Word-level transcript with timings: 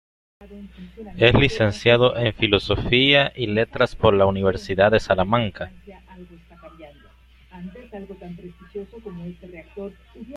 Es 1.19 1.35
licenciado 1.35 2.17
en 2.17 2.33
Filosofía 2.33 3.31
y 3.35 3.45
Letras 3.45 3.95
por 3.95 4.15
la 4.15 4.25
Universidad 4.25 4.89
de 4.91 4.99
Salamanca. 4.99 5.71